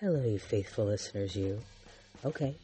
[0.00, 1.60] Hello, you faithful listeners, you.
[2.24, 2.54] Okay,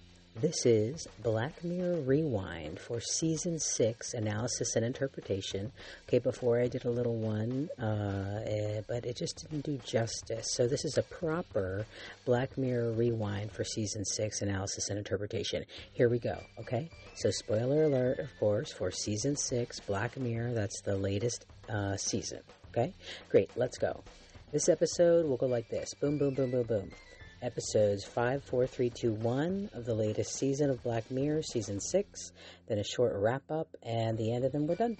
[0.41, 5.71] this is Black Mirror Rewind for Season 6 Analysis and Interpretation.
[6.09, 10.47] Okay, before I did a little one, uh, eh, but it just didn't do justice.
[10.55, 11.85] So, this is a proper
[12.25, 15.63] Black Mirror Rewind for Season 6 Analysis and Interpretation.
[15.93, 16.89] Here we go, okay?
[17.17, 22.41] So, spoiler alert, of course, for Season 6 Black Mirror, that's the latest uh, season,
[22.71, 22.95] okay?
[23.29, 24.03] Great, let's go.
[24.53, 26.91] This episode will go like this boom, boom, boom, boom, boom
[27.43, 32.33] episodes 5, 4, 3, 2, 1 of the latest season of Black Mirror, season 6,
[32.69, 34.97] then a short wrap up, and the end of them, we're done.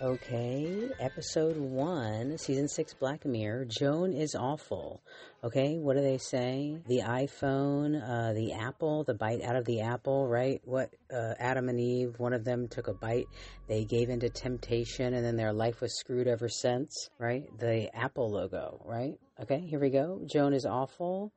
[0.00, 5.02] Okay, episode 1, season 6 Black Mirror, Joan is awful.
[5.42, 6.76] Okay, what do they say?
[6.86, 10.60] The iPhone, uh, the apple, the bite out of the apple, right?
[10.64, 13.26] What, uh, Adam and Eve, one of them took a bite,
[13.66, 17.46] they gave into temptation, and then their life was screwed ever since, right?
[17.58, 19.18] The Apple logo, right?
[19.40, 20.20] Okay, here we go.
[20.26, 21.32] Joan is awful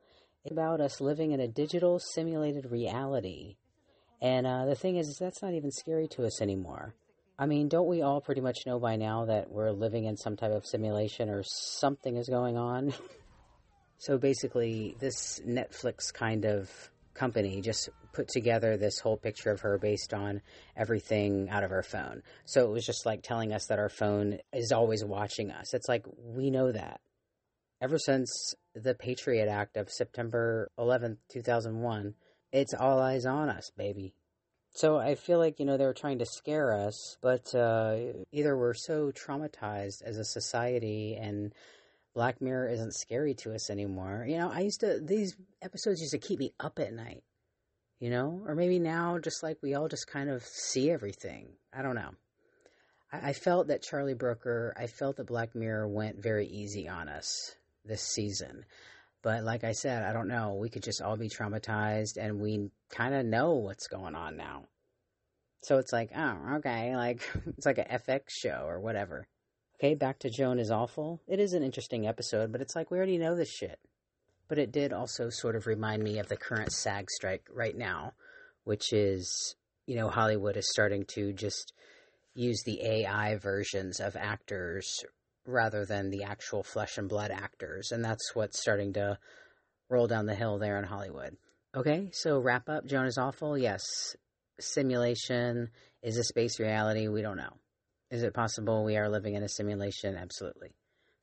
[0.50, 3.58] about us living in a digital simulated reality.
[4.22, 6.96] And uh, the thing is, is, that's not even scary to us anymore.
[7.38, 10.38] I mean, don't we all pretty much know by now that we're living in some
[10.38, 12.94] type of simulation or something is going on?
[13.98, 16.70] so basically, this Netflix kind of
[17.14, 20.42] company just put together this whole picture of her based on
[20.78, 22.22] everything out of her phone.
[22.46, 25.74] So it was just like telling us that our phone is always watching us.
[25.74, 27.02] It's like, we know that
[27.82, 32.14] ever since the Patriot Act of September 11th, 2001,
[32.52, 34.14] it's all eyes on us, baby.
[34.74, 37.98] So I feel like, you know, they were trying to scare us, but uh,
[38.32, 41.54] either we're so traumatized as a society and
[42.14, 44.26] Black Mirror isn't scary to us anymore.
[44.30, 47.24] You know, I used to, these episodes used to keep me up at night,
[48.00, 48.44] you know?
[48.46, 51.48] Or maybe now, just like we all just kind of see everything.
[51.74, 52.12] I don't know.
[53.12, 57.10] I, I felt that Charlie Brooker, I felt that Black Mirror went very easy on
[57.10, 58.66] us this season.
[59.22, 60.56] But like I said, I don't know.
[60.60, 64.66] We could just all be traumatized and we kind of know what's going on now.
[65.64, 67.22] So it's like, oh, okay, like
[67.58, 69.28] it's like a FX show or whatever.
[69.80, 71.22] Okay, back to Joan is awful.
[71.28, 73.80] It is an interesting episode, but it's like we already know this shit.
[74.48, 78.14] But it did also sort of remind me of the current SAG strike right now,
[78.64, 79.56] which is,
[79.88, 81.74] you know, Hollywood is starting to just
[82.34, 85.04] use the AI versions of actors
[85.46, 87.92] rather than the actual flesh and blood actors.
[87.92, 89.18] And that's what's starting to
[89.90, 91.36] roll down the hill there in Hollywood.
[91.76, 92.86] Okay, so wrap up.
[92.86, 93.58] Joan is awful.
[93.58, 93.84] Yes.
[94.60, 95.70] Simulation.
[96.04, 97.08] Is a space reality?
[97.08, 97.58] We don't know.
[98.10, 100.18] Is it possible we are living in a simulation?
[100.18, 100.70] Absolutely.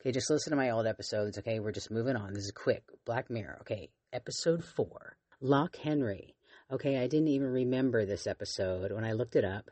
[0.00, 1.38] Okay, just listen to my old episodes.
[1.38, 2.32] Okay, we're just moving on.
[2.32, 2.84] This is quick.
[3.04, 3.58] Black Mirror.
[3.62, 5.16] Okay, episode four.
[5.40, 6.36] Loch Henry.
[6.70, 9.70] Okay, I didn't even remember this episode when I looked it up.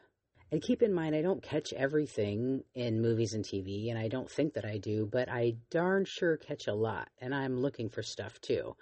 [0.52, 4.30] And keep in mind, I don't catch everything in movies and TV, and I don't
[4.30, 8.02] think that I do, but I darn sure catch a lot, and I'm looking for
[8.02, 8.76] stuff too.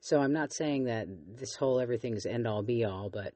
[0.00, 1.08] So I'm not saying that
[1.38, 3.34] this whole everything is end all be all, but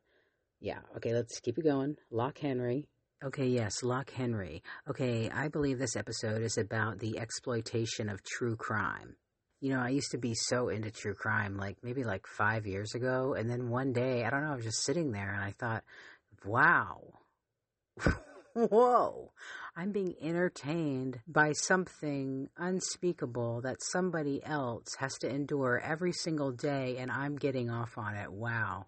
[0.61, 1.97] yeah, okay, let's keep it going.
[2.11, 2.89] Loch Henry.
[3.23, 4.63] Okay, yes, Loch Henry.
[4.89, 9.17] Okay, I believe this episode is about the exploitation of true crime.
[9.61, 12.95] You know, I used to be so into true crime, like maybe like five years
[12.95, 15.53] ago, and then one day, I don't know, I was just sitting there and I
[15.53, 15.85] thought,
[16.47, 17.03] wow,
[18.55, 19.33] whoa,
[19.77, 26.97] I'm being entertained by something unspeakable that somebody else has to endure every single day,
[26.99, 28.33] and I'm getting off on it.
[28.33, 28.87] Wow.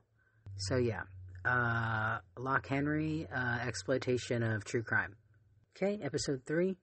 [0.56, 1.02] So, yeah,
[1.44, 5.16] uh, Loch Henry, uh, exploitation of true crime.
[5.76, 6.76] Okay, episode three.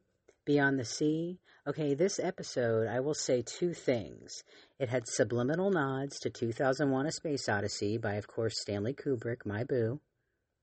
[0.46, 1.40] Beyond the Sea.
[1.66, 4.44] Okay, this episode, I will say two things.
[4.78, 9.64] It had subliminal nods to 2001 A Space Odyssey by, of course, Stanley Kubrick, my
[9.64, 10.02] boo.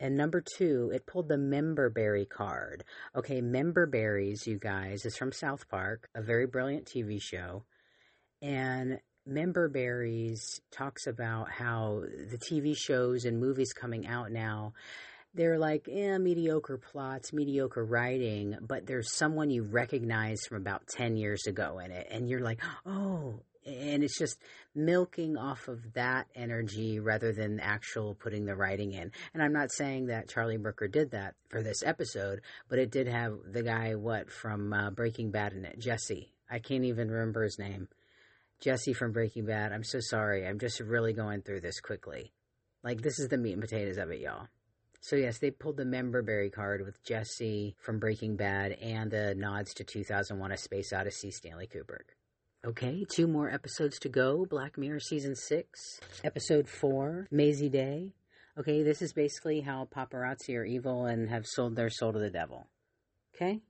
[0.00, 2.84] And number two, it pulled the member berry card.
[3.14, 7.64] Okay, member berries, you guys, is from South Park, a very brilliant TV show.
[8.40, 14.72] And member berries talks about how the TV shows and movies coming out now
[15.34, 21.16] they're like eh, mediocre plots, mediocre writing, but there's someone you recognize from about 10
[21.16, 22.08] years ago in it.
[22.10, 24.38] And you're like, oh, and it's just
[24.75, 29.12] milking off of that energy rather than actual putting the writing in.
[29.34, 33.07] And I'm not saying that Charlie Brooker did that for this episode, but it did
[33.09, 36.33] have the guy what from uh, Breaking Bad in it, Jesse.
[36.51, 37.89] I can't even remember his name.
[38.60, 39.72] Jesse from Breaking Bad.
[39.72, 40.47] I'm so sorry.
[40.47, 42.33] I'm just really going through this quickly.
[42.83, 44.48] Like this is the meat and potatoes of it, y'all.
[45.03, 49.34] So yes, they pulled the member berry card with Jesse from Breaking Bad and the
[49.34, 52.16] nods to 2001: A Space Odyssey, Stanley Kubrick.
[52.62, 54.45] Okay, two more episodes to go.
[54.45, 58.12] Black Mirror season six, episode four, Mazey Day.
[58.59, 62.28] Okay, this is basically how paparazzi are evil and have sold their soul to the
[62.28, 62.66] devil.
[63.34, 63.62] Okay,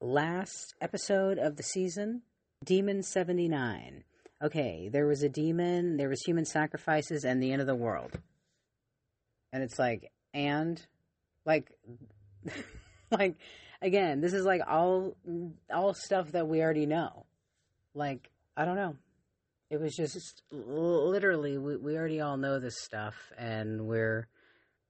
[0.00, 2.22] last episode of the season,
[2.64, 4.02] Demon 79.
[4.42, 8.18] okay, there was a demon, there was human sacrifices, and the end of the world.
[9.52, 10.80] And it's like, and
[11.44, 11.70] like,
[13.10, 13.36] like
[13.82, 15.18] again, this is like all
[15.70, 17.26] all stuff that we already know.
[17.94, 18.96] Like, I don't know.
[19.70, 24.28] It was just literally we, we already all know this stuff, and we're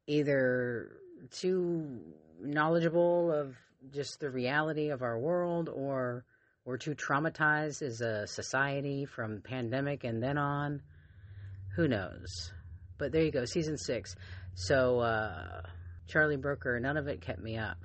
[0.09, 0.91] either
[1.31, 2.01] too
[2.41, 3.57] knowledgeable of
[3.93, 6.25] just the reality of our world, or
[6.65, 10.83] we're too traumatized as a society from pandemic and then on.
[11.77, 12.53] Who knows?
[12.99, 14.15] But there you go, season six.
[14.55, 15.63] So uh,
[16.07, 17.79] Charlie Brooker, none of it kept me up.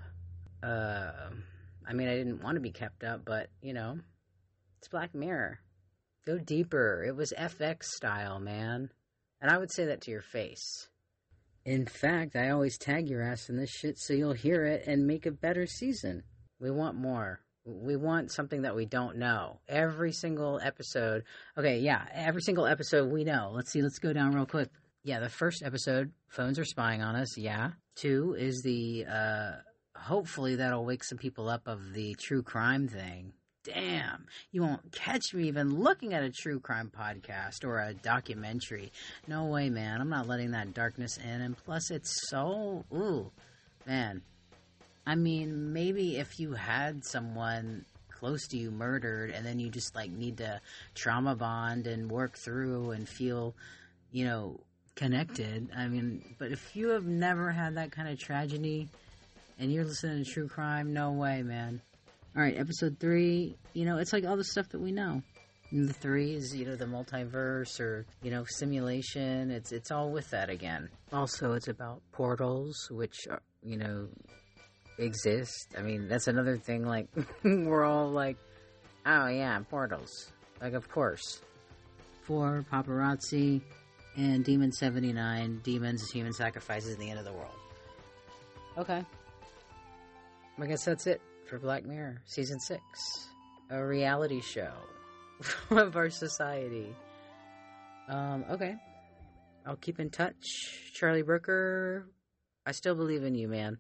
[0.62, 1.12] Uh,
[1.88, 4.00] I mean, I didn't want to be kept up, but you know,
[4.78, 5.60] it's Black Mirror.
[6.26, 7.04] Go deeper.
[7.08, 8.90] It was FX style, man.
[9.42, 10.90] And I would say that to your face.
[11.66, 15.06] In fact, I always tag your ass in this shit so you'll hear it and
[15.06, 16.24] make a better season.
[16.60, 17.42] We want more.
[17.66, 19.60] We want something that we don't know.
[19.68, 21.24] Every single episode.
[21.58, 23.52] Okay, yeah, every single episode we know.
[23.54, 24.70] Let's see, let's go down real quick.
[25.04, 27.38] Yeah, the first episode, phones are spying on us.
[27.38, 27.72] Yeah.
[27.96, 29.52] Two is the, uh,
[29.96, 33.34] hopefully that'll wake some people up of the true crime thing
[33.74, 38.92] damn, you won't catch me even looking at a true crime podcast or a documentary.
[39.28, 40.00] No way, man.
[40.00, 41.42] I'm not letting that darkness in.
[41.42, 43.32] And plus, it's so, ooh,
[43.86, 44.22] man.
[45.06, 49.96] I mean, maybe if you had someone close to you murdered and then you just
[49.96, 50.60] like need to
[50.96, 53.54] trauma bond and work through and feel,
[54.12, 54.60] you know,
[54.96, 55.70] connected.
[55.76, 58.90] I mean, but if you have never had that kind of tragedy
[59.60, 61.82] and you're listening to true crime, no way, man.
[62.38, 63.58] All right, episode three.
[63.74, 65.24] You know, it's like all the stuff that we know.
[65.72, 69.50] And the three is you know the multiverse or you know simulation.
[69.50, 70.90] It's it's all with that again.
[71.12, 74.08] Also, it's about portals, which are, you know
[75.00, 75.74] exist.
[75.76, 76.86] I mean, that's another thing.
[76.86, 77.08] Like
[77.44, 78.38] we're all like,
[79.08, 80.32] oh yeah, portals.
[80.62, 81.42] Like of course.
[82.22, 83.62] For paparazzi
[84.16, 85.62] and Demon seventy nine.
[85.64, 87.56] Demons, human sacrifices, in the end of the world.
[88.78, 89.04] Okay.
[90.62, 92.82] I guess that's it for Black Mirror season six,
[93.70, 94.74] a reality show
[95.70, 96.94] of our society.
[98.10, 98.76] Um, okay,
[99.66, 102.08] I'll keep in touch, Charlie Brooker.
[102.66, 103.78] I still believe in you, man.